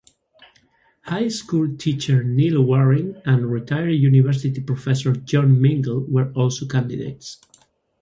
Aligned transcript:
High 1.03 1.27
school 1.27 1.77
teacher 1.77 2.23
Neil 2.23 2.59
Waring 2.63 3.21
and 3.23 3.51
retired 3.51 3.91
university 3.91 4.59
professor 4.59 5.13
John 5.13 5.61
Mingle 5.61 6.05
were 6.09 6.33
also 6.33 6.65
candidates. 6.65 7.39